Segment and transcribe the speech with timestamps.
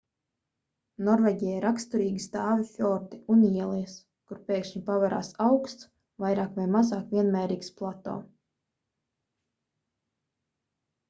[1.07, 3.93] norvēģijai raksturīgi stāvi fjordi un ielejas
[4.31, 5.87] kur pēkšņi paverās augsts
[6.25, 8.17] vairāk vai mazāk vienmērīgs plato